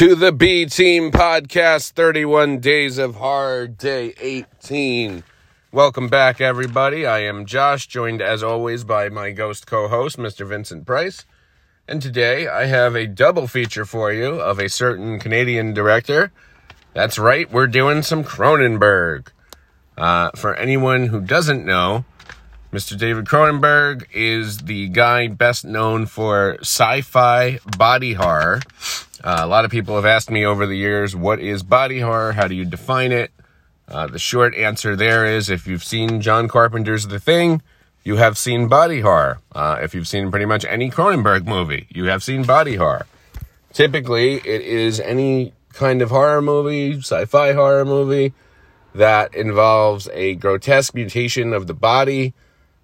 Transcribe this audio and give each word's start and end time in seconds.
to 0.00 0.14
the 0.14 0.32
B 0.32 0.64
Team 0.64 1.10
Podcast 1.10 1.90
31 1.90 2.60
Days 2.60 2.96
of 2.96 3.16
Horror 3.16 3.66
Day 3.66 4.14
18. 4.18 5.22
Welcome 5.72 6.08
back, 6.08 6.40
everybody. 6.40 7.04
I 7.04 7.18
am 7.18 7.44
Josh, 7.44 7.86
joined 7.86 8.22
as 8.22 8.42
always 8.42 8.82
by 8.82 9.10
my 9.10 9.30
ghost 9.30 9.66
co 9.66 9.88
host, 9.88 10.16
Mr. 10.16 10.48
Vincent 10.48 10.86
Price. 10.86 11.26
And 11.86 12.00
today 12.00 12.48
I 12.48 12.64
have 12.64 12.96
a 12.96 13.06
double 13.06 13.46
feature 13.46 13.84
for 13.84 14.10
you 14.10 14.40
of 14.40 14.58
a 14.58 14.70
certain 14.70 15.18
Canadian 15.18 15.74
director. 15.74 16.32
That's 16.94 17.18
right, 17.18 17.52
we're 17.52 17.66
doing 17.66 18.00
some 18.00 18.24
Cronenberg. 18.24 19.28
Uh, 19.98 20.30
for 20.34 20.54
anyone 20.54 21.08
who 21.08 21.20
doesn't 21.20 21.66
know, 21.66 22.06
Mr. 22.72 22.96
David 22.96 23.26
Cronenberg 23.26 24.06
is 24.14 24.60
the 24.60 24.88
guy 24.88 25.28
best 25.28 25.66
known 25.66 26.06
for 26.06 26.56
sci 26.60 27.02
fi 27.02 27.58
body 27.76 28.14
horror. 28.14 28.60
Uh, 29.22 29.40
a 29.40 29.46
lot 29.46 29.64
of 29.64 29.70
people 29.70 29.96
have 29.96 30.04
asked 30.04 30.30
me 30.30 30.44
over 30.44 30.66
the 30.66 30.76
years, 30.76 31.14
what 31.14 31.40
is 31.40 31.62
body 31.62 32.00
horror? 32.00 32.32
How 32.32 32.48
do 32.48 32.54
you 32.54 32.64
define 32.64 33.12
it? 33.12 33.30
Uh, 33.88 34.06
the 34.06 34.18
short 34.18 34.54
answer 34.54 34.96
there 34.96 35.24
is 35.26 35.50
if 35.50 35.66
you've 35.66 35.84
seen 35.84 36.20
John 36.20 36.48
Carpenter's 36.48 37.08
The 37.08 37.18
Thing, 37.18 37.60
you 38.02 38.16
have 38.16 38.38
seen 38.38 38.68
body 38.68 39.00
horror. 39.00 39.40
Uh, 39.52 39.78
if 39.82 39.94
you've 39.94 40.08
seen 40.08 40.30
pretty 40.30 40.46
much 40.46 40.64
any 40.64 40.90
Cronenberg 40.90 41.46
movie, 41.46 41.86
you 41.90 42.04
have 42.06 42.22
seen 42.22 42.44
body 42.44 42.76
horror. 42.76 43.06
Typically, 43.72 44.36
it 44.36 44.62
is 44.62 45.00
any 45.00 45.52
kind 45.72 46.02
of 46.02 46.10
horror 46.10 46.40
movie, 46.40 46.98
sci 46.98 47.24
fi 47.26 47.52
horror 47.52 47.84
movie, 47.84 48.32
that 48.94 49.34
involves 49.34 50.08
a 50.12 50.34
grotesque 50.36 50.94
mutation 50.94 51.52
of 51.52 51.66
the 51.66 51.74
body 51.74 52.32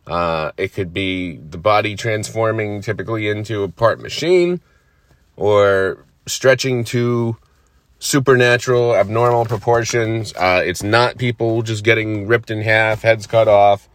uh, 0.07 0.53
it 0.57 0.73
could 0.73 0.93
be 0.93 1.37
the 1.37 1.59
body 1.59 1.97
transforming 1.97 2.81
typically 2.81 3.29
into 3.29 3.65
a 3.65 3.69
part 3.69 4.01
machine 4.01 4.61
or 5.37 6.05
stretching 6.27 6.85
to 6.85 7.37
supernatural, 7.99 8.95
abnormal 8.95 9.45
proportions. 9.45 10.33
Uh, 10.35 10.63
it's 10.65 10.83
not 10.83 11.19
people 11.19 11.63
just 11.63 11.85
getting 11.85 12.27
ripped 12.27 12.51
in 12.51 12.61
half, 12.61 13.03
heads 13.03 13.27
cut 13.27 13.49
off. 13.49 13.89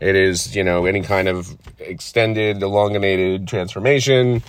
It 0.00 0.16
is, 0.16 0.56
you 0.56 0.64
know, 0.64 0.86
any 0.86 1.02
kind 1.02 1.28
of 1.28 1.56
extended, 1.78 2.62
elongated 2.62 3.46
transformation, 3.46 4.42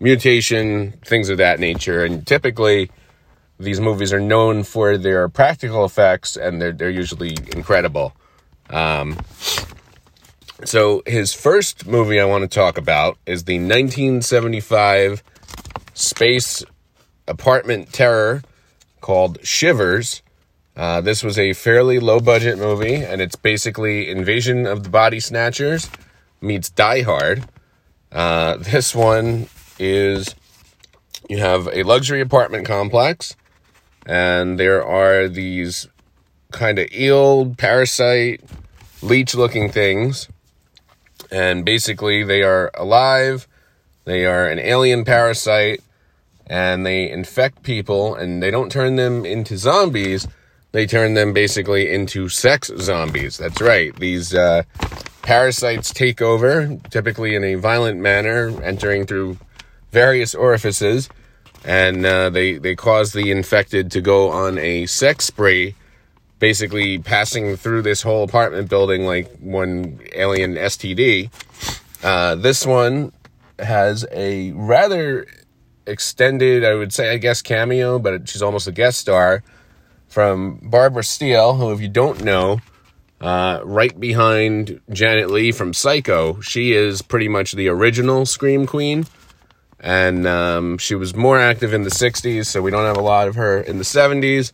mutation, 0.00 0.92
things 1.04 1.28
of 1.28 1.38
that 1.38 1.60
nature. 1.60 2.04
And 2.04 2.26
typically, 2.26 2.90
these 3.58 3.80
movies 3.80 4.12
are 4.12 4.20
known 4.20 4.62
for 4.62 4.96
their 4.98 5.28
practical 5.28 5.84
effects 5.84 6.36
and 6.36 6.60
they're, 6.60 6.72
they're 6.72 6.90
usually 6.90 7.36
incredible. 7.52 8.14
Um, 8.70 9.18
so 10.64 11.02
his 11.06 11.32
first 11.32 11.86
movie 11.86 12.20
I 12.20 12.24
want 12.24 12.42
to 12.42 12.48
talk 12.48 12.78
about 12.78 13.18
is 13.26 13.44
the 13.44 13.58
1975 13.58 15.22
space 15.96 16.62
apartment 17.26 17.92
terror 17.92 18.42
called 19.00 19.38
Shivers. 19.42 20.22
Uh, 20.76 21.00
this 21.00 21.22
was 21.22 21.38
a 21.38 21.52
fairly 21.54 21.98
low 21.98 22.20
budget 22.20 22.58
movie, 22.58 22.96
and 22.96 23.20
it's 23.20 23.36
basically 23.36 24.08
Invasion 24.10 24.66
of 24.66 24.84
the 24.84 24.90
Body 24.90 25.20
Snatchers 25.20 25.88
meets 26.40 26.68
Die 26.68 27.02
Hard. 27.02 27.48
Uh, 28.12 28.56
this 28.58 28.94
one 28.94 29.48
is 29.78 30.34
you 31.28 31.38
have 31.38 31.66
a 31.72 31.82
luxury 31.82 32.20
apartment 32.20 32.66
complex, 32.66 33.34
and 34.04 34.60
there 34.60 34.84
are 34.84 35.28
these 35.28 35.88
kind 36.52 36.78
of 36.78 36.92
eel, 36.92 37.54
parasite, 37.56 38.42
leech 39.02 39.34
looking 39.34 39.70
things 39.70 40.28
and 41.30 41.64
basically 41.64 42.22
they 42.22 42.42
are 42.42 42.70
alive. 42.74 43.48
They 44.04 44.24
are 44.24 44.46
an 44.46 44.58
alien 44.58 45.04
parasite 45.04 45.82
and 46.46 46.86
they 46.86 47.10
infect 47.10 47.62
people 47.62 48.14
and 48.14 48.42
they 48.42 48.50
don't 48.50 48.70
turn 48.70 48.96
them 48.96 49.24
into 49.24 49.56
zombies. 49.56 50.26
They 50.72 50.86
turn 50.86 51.14
them 51.14 51.32
basically 51.32 51.92
into 51.92 52.28
sex 52.28 52.70
zombies. 52.78 53.38
That's 53.38 53.60
right. 53.60 53.94
These 53.96 54.34
uh, 54.34 54.62
parasites 55.22 55.92
take 55.92 56.20
over, 56.20 56.78
typically 56.90 57.34
in 57.34 57.44
a 57.44 57.54
violent 57.54 57.98
manner, 58.00 58.52
entering 58.62 59.06
through 59.06 59.38
various 59.90 60.34
orifices, 60.34 61.08
and 61.64 62.04
uh, 62.04 62.30
they 62.30 62.58
they 62.58 62.76
cause 62.76 63.12
the 63.12 63.30
infected 63.30 63.90
to 63.92 64.00
go 64.00 64.30
on 64.30 64.58
a 64.58 64.86
sex 64.86 65.24
spree 65.24 65.74
basically 66.38 66.98
passing 66.98 67.56
through 67.56 67.82
this 67.82 68.02
whole 68.02 68.22
apartment 68.22 68.68
building 68.68 69.06
like 69.06 69.30
one 69.38 70.00
alien 70.12 70.54
STD. 70.54 71.30
Uh, 72.02 72.34
this 72.34 72.66
one 72.66 73.12
has 73.58 74.04
a 74.12 74.52
rather 74.52 75.26
extended, 75.86 76.64
I 76.64 76.74
would 76.74 76.92
say, 76.92 77.12
I 77.12 77.16
guess, 77.16 77.42
cameo, 77.42 77.98
but 77.98 78.28
she's 78.28 78.42
almost 78.42 78.66
a 78.66 78.72
guest 78.72 78.98
star 78.98 79.42
from 80.08 80.60
Barbara 80.62 81.04
Steele, 81.04 81.54
who, 81.54 81.72
if 81.72 81.80
you 81.80 81.88
don't 81.88 82.22
know, 82.22 82.60
uh, 83.20 83.60
right 83.64 83.98
behind 83.98 84.80
Janet 84.90 85.30
Leigh 85.30 85.52
from 85.52 85.72
Psycho, 85.72 86.40
she 86.40 86.72
is 86.72 87.02
pretty 87.02 87.28
much 87.28 87.52
the 87.52 87.68
original 87.68 88.26
Scream 88.26 88.66
Queen. 88.66 89.06
And 89.78 90.26
um, 90.26 90.78
she 90.78 90.94
was 90.94 91.14
more 91.14 91.38
active 91.38 91.74
in 91.74 91.82
the 91.82 91.90
60s, 91.90 92.46
so 92.46 92.62
we 92.62 92.70
don't 92.70 92.86
have 92.86 92.96
a 92.96 93.02
lot 93.02 93.28
of 93.28 93.34
her 93.34 93.60
in 93.60 93.78
the 93.78 93.84
70s 93.84 94.52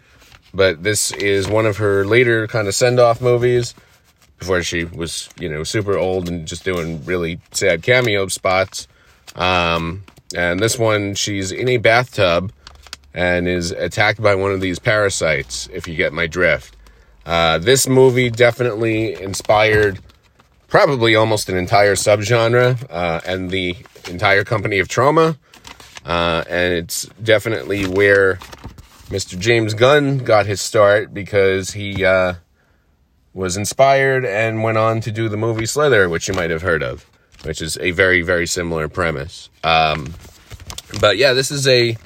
but 0.54 0.82
this 0.82 1.12
is 1.12 1.48
one 1.48 1.66
of 1.66 1.78
her 1.78 2.04
later 2.04 2.46
kind 2.46 2.68
of 2.68 2.74
send 2.74 3.00
off 3.00 3.20
movies 3.20 3.74
before 4.38 4.62
she 4.62 4.84
was, 4.84 5.28
you 5.38 5.48
know, 5.48 5.64
super 5.64 5.96
old 5.96 6.28
and 6.28 6.46
just 6.46 6.64
doing 6.64 7.04
really 7.04 7.40
sad 7.52 7.82
cameo 7.82 8.26
spots. 8.28 8.88
Um, 9.34 10.04
and 10.34 10.60
this 10.60 10.78
one, 10.78 11.14
she's 11.14 11.52
in 11.52 11.68
a 11.68 11.76
bathtub 11.76 12.52
and 13.14 13.46
is 13.46 13.70
attacked 13.70 14.22
by 14.22 14.34
one 14.34 14.52
of 14.52 14.60
these 14.60 14.78
parasites, 14.78 15.68
if 15.72 15.86
you 15.86 15.94
get 15.94 16.12
my 16.12 16.26
drift. 16.26 16.76
Uh, 17.24 17.58
this 17.58 17.86
movie 17.86 18.30
definitely 18.30 19.20
inspired 19.20 20.00
probably 20.66 21.14
almost 21.14 21.48
an 21.48 21.56
entire 21.56 21.94
subgenre 21.94 22.84
uh, 22.90 23.20
and 23.26 23.50
the 23.50 23.76
entire 24.08 24.44
company 24.44 24.78
of 24.78 24.88
Troma. 24.88 25.36
Uh, 26.04 26.42
and 26.48 26.74
it's 26.74 27.04
definitely 27.22 27.86
where 27.86 28.36
Mr. 29.08 29.38
James 29.38 29.74
Gunn 29.74 30.18
got 30.18 30.46
his 30.46 30.60
start 30.60 31.12
because 31.12 31.72
he 31.72 32.04
uh, 32.04 32.34
was 33.34 33.56
inspired 33.56 34.24
and 34.24 34.62
went 34.62 34.78
on 34.78 35.00
to 35.02 35.12
do 35.12 35.28
the 35.28 35.36
movie 35.36 35.66
Slither, 35.66 36.08
which 36.08 36.28
you 36.28 36.34
might 36.34 36.50
have 36.50 36.62
heard 36.62 36.82
of, 36.82 37.06
which 37.44 37.62
is 37.62 37.78
a 37.78 37.90
very, 37.92 38.22
very 38.22 38.46
similar 38.46 38.88
premise. 38.88 39.50
Um, 39.64 40.14
but 41.00 41.16
yeah, 41.16 41.32
this 41.32 41.50
is 41.50 41.66
a 41.66 41.96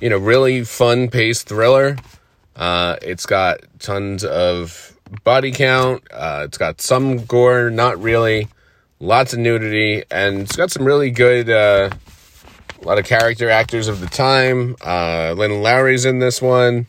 you 0.00 0.10
know 0.10 0.18
really 0.18 0.64
fun 0.64 1.08
paced 1.08 1.48
thriller. 1.48 1.96
Uh, 2.56 2.96
it's 3.02 3.26
got 3.26 3.60
tons 3.78 4.24
of 4.24 4.96
body 5.24 5.52
count. 5.52 6.02
Uh, 6.10 6.42
it's 6.44 6.58
got 6.58 6.80
some 6.80 7.24
gore, 7.24 7.70
not 7.70 8.00
really. 8.00 8.48
Lots 9.00 9.32
of 9.32 9.38
nudity, 9.38 10.02
and 10.10 10.40
it's 10.40 10.56
got 10.56 10.72
some 10.72 10.84
really 10.84 11.10
good 11.10 11.48
uh, 11.48 11.90
a 12.80 12.86
lot 12.86 12.98
of 12.98 13.04
character 13.04 13.50
actors 13.50 13.88
of 13.88 14.00
the 14.00 14.06
time. 14.06 14.76
Uh, 14.84 15.34
Lynn 15.36 15.62
Lowry's 15.62 16.04
in 16.04 16.18
this 16.18 16.40
one. 16.40 16.86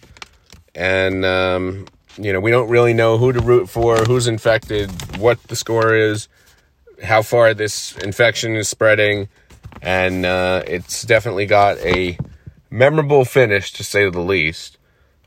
And, 0.75 1.25
um, 1.25 1.87
you 2.17 2.31
know, 2.31 2.39
we 2.39 2.51
don't 2.51 2.69
really 2.69 2.93
know 2.93 3.17
who 3.17 3.33
to 3.33 3.39
root 3.39 3.69
for, 3.69 3.97
who's 3.97 4.27
infected, 4.27 4.89
what 5.17 5.41
the 5.43 5.55
score 5.55 5.95
is, 5.95 6.27
how 7.03 7.21
far 7.21 7.53
this 7.53 7.95
infection 7.97 8.55
is 8.55 8.67
spreading. 8.67 9.27
And 9.81 10.25
uh, 10.25 10.63
it's 10.67 11.03
definitely 11.03 11.45
got 11.45 11.77
a 11.79 12.17
memorable 12.69 13.25
finish, 13.25 13.71
to 13.73 13.83
say 13.83 14.09
the 14.09 14.19
least. 14.19 14.77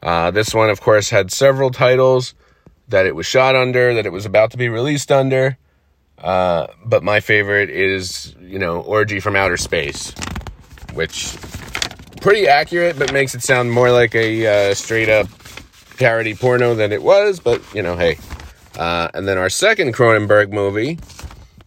Uh, 0.02 0.30
this 0.30 0.54
one, 0.54 0.68
of 0.68 0.80
course, 0.80 1.10
had 1.10 1.30
several 1.30 1.70
titles 1.70 2.34
that 2.88 3.06
it 3.06 3.14
was 3.14 3.26
shot 3.26 3.54
under, 3.54 3.94
that 3.94 4.04
it 4.04 4.12
was 4.12 4.26
about 4.26 4.50
to 4.50 4.56
be 4.56 4.68
released 4.68 5.10
under. 5.10 5.56
Uh, 6.18 6.66
but 6.84 7.02
my 7.02 7.20
favorite 7.20 7.70
is, 7.70 8.34
you 8.40 8.58
know, 8.58 8.80
Orgy 8.80 9.20
from 9.20 9.36
Outer 9.36 9.56
Space 9.56 10.12
which 10.94 11.36
pretty 12.20 12.46
accurate, 12.46 12.98
but 12.98 13.12
makes 13.12 13.34
it 13.34 13.42
sound 13.42 13.70
more 13.70 13.90
like 13.90 14.14
a 14.14 14.70
uh, 14.70 14.74
straight 14.74 15.08
up 15.08 15.26
parody 15.98 16.34
porno 16.34 16.74
than 16.74 16.92
it 16.92 17.02
was. 17.02 17.40
But 17.40 17.62
you 17.74 17.82
know, 17.82 17.96
hey. 17.96 18.18
Uh, 18.78 19.08
and 19.12 19.28
then 19.28 19.36
our 19.36 19.50
second 19.50 19.92
Cronenberg 19.92 20.50
movie 20.50 20.98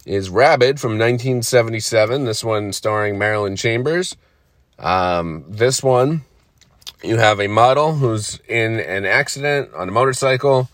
is 0.06 0.30
Rabid 0.30 0.80
from 0.80 0.92
1977. 0.92 2.24
This 2.24 2.42
one 2.42 2.72
starring 2.72 3.18
Marilyn 3.18 3.56
Chambers. 3.56 4.16
Um, 4.78 5.44
this 5.48 5.82
one 5.82 6.24
you 7.02 7.18
have 7.18 7.40
a 7.40 7.46
model 7.46 7.94
who's 7.94 8.40
in 8.48 8.80
an 8.80 9.04
accident 9.04 9.72
on 9.74 9.88
a 9.88 9.92
motorcycle. 9.92 10.68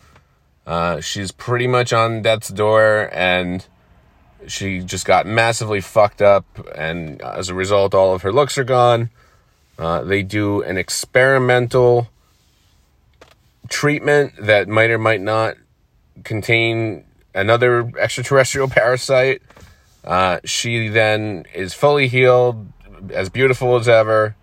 Uh, 0.66 1.00
she's 1.00 1.32
pretty 1.32 1.66
much 1.66 1.92
on 1.92 2.22
death's 2.22 2.48
door 2.48 3.10
and 3.12 3.66
she 4.46 4.80
just 4.80 5.04
got 5.04 5.26
massively 5.26 5.80
fucked 5.80 6.22
up. 6.22 6.44
And 6.74 7.20
as 7.22 7.48
a 7.48 7.54
result, 7.54 7.94
all 7.94 8.14
of 8.14 8.22
her 8.22 8.32
looks 8.32 8.56
are 8.58 8.64
gone. 8.64 9.10
Uh, 9.78 10.02
they 10.02 10.22
do 10.22 10.62
an 10.62 10.78
experimental 10.78 12.08
treatment 13.68 14.34
that 14.38 14.68
might 14.68 14.90
or 14.90 14.98
might 14.98 15.20
not 15.20 15.56
contain 16.24 17.04
another 17.34 17.90
extraterrestrial 17.98 18.68
parasite. 18.70 19.42
Uh, 20.04 20.40
she 20.44 20.88
then 20.88 21.44
is 21.54 21.74
fully 21.74 22.08
healed, 22.08 22.66
as 23.12 23.28
beautiful 23.28 23.76
as 23.76 23.88
ever, 23.88 24.34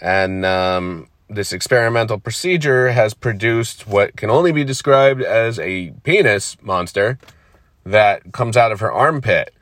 and 0.00 0.44
um, 0.44 1.08
this 1.28 1.52
experimental 1.52 2.18
procedure 2.18 2.90
has 2.90 3.14
produced 3.14 3.86
what 3.86 4.16
can 4.16 4.30
only 4.30 4.52
be 4.52 4.64
described 4.64 5.22
as 5.22 5.58
a 5.58 5.90
penis 6.02 6.56
monster 6.62 7.18
that 7.84 8.32
comes 8.32 8.56
out 8.56 8.72
of 8.72 8.80
her 8.80 8.92
armpit. 8.92 9.54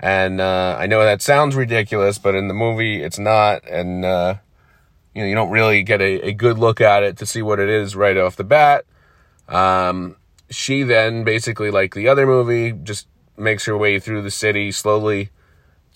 And 0.00 0.40
uh, 0.40 0.76
I 0.78 0.86
know 0.86 1.02
that 1.02 1.22
sounds 1.22 1.56
ridiculous, 1.56 2.18
but 2.18 2.34
in 2.34 2.48
the 2.48 2.54
movie, 2.54 3.02
it's 3.02 3.18
not. 3.18 3.66
And 3.68 4.04
uh, 4.04 4.36
you 5.14 5.22
know, 5.22 5.28
you 5.28 5.34
don't 5.34 5.50
really 5.50 5.82
get 5.82 6.00
a, 6.00 6.28
a, 6.28 6.32
good 6.32 6.58
look 6.58 6.80
at 6.80 7.02
it 7.02 7.16
to 7.18 7.26
see 7.26 7.42
what 7.42 7.58
it 7.58 7.68
is 7.68 7.96
right 7.96 8.16
off 8.16 8.36
the 8.36 8.44
bat. 8.44 8.84
Um, 9.48 10.16
she 10.50 10.82
then 10.82 11.24
basically, 11.24 11.70
like 11.70 11.94
the 11.94 12.08
other 12.08 12.26
movie, 12.26 12.72
just 12.72 13.06
makes 13.36 13.66
her 13.66 13.76
way 13.76 14.00
through 14.00 14.22
the 14.22 14.30
city 14.30 14.72
slowly 14.72 15.30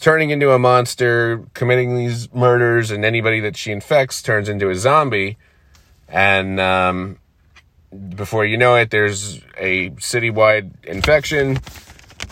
turning 0.02 0.30
into 0.30 0.50
a 0.50 0.58
monster, 0.58 1.44
committing 1.54 1.96
these 1.96 2.32
murders, 2.34 2.90
and 2.90 3.04
anybody 3.04 3.38
that 3.38 3.56
she 3.56 3.70
infects 3.70 4.20
turns 4.20 4.48
into 4.48 4.68
a 4.68 4.74
zombie. 4.74 5.38
And 6.08 6.58
um, 6.58 7.18
before 8.16 8.44
you 8.44 8.56
know 8.56 8.74
it, 8.74 8.90
there's 8.90 9.40
a 9.56 9.90
citywide 9.90 10.72
infection, 10.84 11.58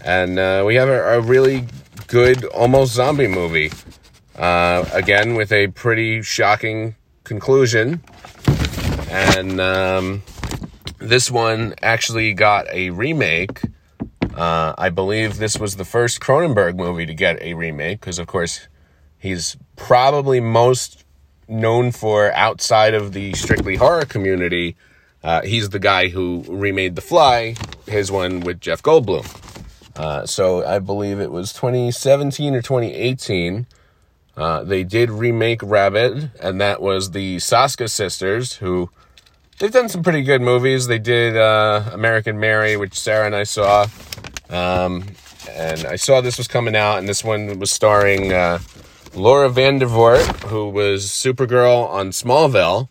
and 0.05 0.38
uh, 0.38 0.64
we 0.67 0.75
have 0.75 0.88
a, 0.88 1.19
a, 1.19 1.20
really 1.20 1.67
good, 2.08 2.44
almost 2.46 2.94
zombie 2.94 3.28
movie. 3.28 3.70
Uh, 4.37 4.84
again, 4.93 5.34
with 5.34 5.52
a 5.52 5.69
pretty 5.69 6.22
shocking 6.22 6.96
conclusion. 7.25 8.02
And 9.11 9.61
um, 9.61 10.22
this 11.00 11.31
one 11.31 11.75
actually 11.82 12.32
got 12.35 12.67
a 12.70 12.91
remake 12.91 13.61
uh, 14.35 14.75
I 14.79 14.91
believe 14.91 15.38
this 15.38 15.58
was 15.58 15.76
the 15.76 15.85
first 15.85 16.20
Cronenberg 16.20 16.76
movie 16.76 17.06
to 17.06 17.14
get 17.14 17.43
a 17.43 17.55
remake 17.55 18.00
because, 18.00 18.19
of 18.19 18.26
course, 18.26 18.69
he's 19.19 19.56
probably 19.76 20.41
most 20.41 21.05
known 21.49 21.91
for 21.91 22.32
outside 22.32 22.94
of 22.94 23.12
the 23.12 23.32
strictly 23.35 23.76
horror 23.76 24.05
community. 24.05 24.76
Uh, 25.23 25.43
he's 25.43 25.70
the 25.70 25.79
guy 25.79 26.08
who 26.08 26.44
remade 26.49 26.94
The 26.94 27.03
Fly, 27.03 27.55
his 27.87 28.11
one 28.11 28.41
with 28.41 28.61
Jeff 28.61 28.82
Goldblum. 28.82 29.26
Uh, 29.96 30.25
so 30.25 30.64
I 30.64 30.79
believe 30.79 31.19
it 31.19 31.32
was 31.32 31.53
2017 31.53 32.55
or 32.55 32.62
2018. 32.62 33.67
Uh, 34.37 34.62
they 34.62 34.85
did 34.85 35.11
remake 35.11 35.61
Rabid, 35.62 36.31
and 36.41 36.61
that 36.61 36.81
was 36.81 37.11
the 37.11 37.37
Soska 37.38 37.91
sisters 37.91 38.55
who 38.55 38.91
they've 39.60 39.70
done 39.70 39.88
some 39.88 40.02
pretty 40.02 40.22
good 40.22 40.42
movies. 40.42 40.88
They 40.88 40.98
did 40.98 41.36
uh, 41.36 41.90
American 41.92 42.40
Mary, 42.40 42.76
which 42.76 42.98
Sarah 42.98 43.26
and 43.26 43.36
I 43.36 43.44
saw. 43.44 43.86
Um, 44.48 45.04
and 45.48 45.84
I 45.84 45.96
saw 45.96 46.20
this 46.20 46.38
was 46.38 46.48
coming 46.48 46.74
out, 46.74 46.98
and 46.98 47.08
this 47.08 47.22
one 47.22 47.58
was 47.60 47.70
starring 47.70 48.32
uh, 48.32 48.58
Laura 49.14 49.48
Vandervoort, 49.48 50.48
who 50.48 50.68
was 50.68 51.06
Supergirl 51.06 51.88
on 51.88 52.10
Smallville, 52.10 52.88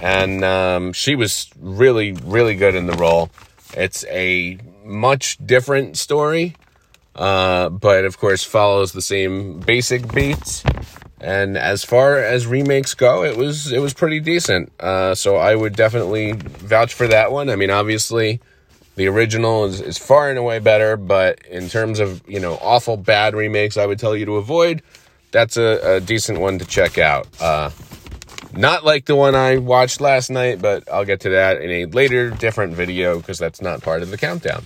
and 0.00 0.44
um, 0.44 0.92
she 0.92 1.14
was 1.14 1.50
really, 1.60 2.12
really 2.12 2.54
good 2.54 2.74
in 2.74 2.86
the 2.86 2.94
role. 2.94 3.30
It's 3.74 4.04
a 4.06 4.58
much 4.84 5.36
different 5.44 5.98
story, 5.98 6.54
uh, 7.14 7.68
but 7.68 8.04
of 8.04 8.18
course 8.18 8.44
follows 8.44 8.92
the 8.92 9.02
same 9.02 9.60
basic 9.60 10.12
beats. 10.12 10.62
And 11.20 11.58
as 11.58 11.84
far 11.84 12.18
as 12.18 12.46
remakes 12.46 12.94
go, 12.94 13.24
it 13.24 13.36
was 13.36 13.72
it 13.72 13.80
was 13.80 13.92
pretty 13.92 14.20
decent. 14.20 14.72
Uh, 14.78 15.14
so 15.14 15.36
I 15.36 15.54
would 15.54 15.74
definitely 15.74 16.32
vouch 16.32 16.94
for 16.94 17.08
that 17.08 17.32
one. 17.32 17.50
I 17.50 17.56
mean, 17.56 17.70
obviously 17.70 18.40
the 18.98 19.08
original 19.08 19.64
is, 19.64 19.80
is 19.80 19.96
far 19.96 20.28
and 20.28 20.38
away 20.38 20.58
better, 20.58 20.96
but 20.96 21.40
in 21.46 21.68
terms 21.68 22.00
of, 22.00 22.20
you 22.28 22.40
know, 22.40 22.58
awful 22.60 22.96
bad 22.96 23.34
remakes, 23.34 23.76
I 23.76 23.86
would 23.86 23.98
tell 23.98 24.16
you 24.16 24.26
to 24.26 24.36
avoid. 24.36 24.82
That's 25.30 25.56
a, 25.56 25.96
a 25.96 26.00
decent 26.00 26.40
one 26.40 26.58
to 26.58 26.64
check 26.64 26.98
out. 26.98 27.28
Uh, 27.40 27.70
not 28.52 28.84
like 28.84 29.04
the 29.04 29.14
one 29.14 29.36
I 29.36 29.58
watched 29.58 30.00
last 30.00 30.30
night, 30.30 30.60
but 30.60 30.90
I'll 30.92 31.04
get 31.04 31.20
to 31.20 31.30
that 31.30 31.60
in 31.60 31.70
a 31.70 31.84
later, 31.86 32.30
different 32.30 32.74
video 32.74 33.18
because 33.18 33.38
that's 33.38 33.62
not 33.62 33.82
part 33.82 34.02
of 34.02 34.10
the 34.10 34.18
countdown. 34.18 34.64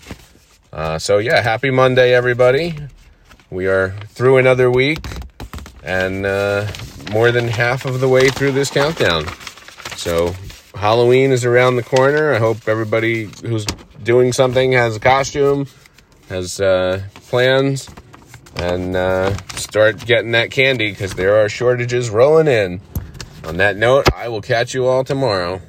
Uh, 0.73 0.99
so, 0.99 1.19
yeah, 1.19 1.43
happy 1.43 1.71
Monday, 1.71 2.15
everybody. 2.15 2.75
We 3.51 3.67
are 3.67 3.91
through 4.09 4.39
another 4.39 4.71
week 4.71 5.05
and 5.83 6.27
uh, 6.27 6.67
more 7.11 7.33
than 7.33 7.49
half 7.49 7.85
of 7.85 8.01
the 8.01 8.09
way 8.09 8.29
through 8.29 8.53
this 8.53 8.71
countdown. 8.71 9.27
So, 9.97 10.35
Halloween 10.75 11.31
is 11.31 11.45
around 11.45 11.77
the 11.77 11.83
corner. 11.83 12.33
I 12.33 12.39
hope 12.39 12.69
everybody 12.69 13.29
who's 13.43 13.67
doing 14.03 14.33
something, 14.33 14.73
has 14.73 14.97
a 14.97 15.01
costume, 15.01 15.67
has 16.29 16.61
uh, 16.61 17.03
plans, 17.29 17.89
and 18.57 18.97
uh, 18.97 19.37
start 19.55 20.05
getting 20.05 20.33
that 20.33 20.51
candy 20.51 20.91
because 20.91 21.15
there 21.15 21.37
are 21.37 21.49
shortages 21.49 22.11
rolling 22.11 22.49
in. 22.49 22.81
On 23.45 23.57
that 23.57 23.77
note, 23.77 24.07
I 24.15 24.29
will 24.29 24.43
catch 24.43 24.75
you 24.75 24.87
all 24.87 25.05
tomorrow. 25.05 25.61